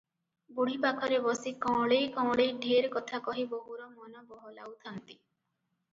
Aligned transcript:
ବୁଢ଼ୀ 0.59 0.77
ପାଖରେ 0.85 1.19
ବସି 1.25 1.53
କଅଁଳେଇ 1.65 2.09
କଅଁଳେଇ 2.17 2.55
ଢେର 2.63 2.89
କଥା 2.97 3.21
କହି 3.29 3.45
ବୋହୂର 3.53 3.87
ମନ 3.99 4.27
ବହଲାଉଥାନ୍ତି। 4.33 5.21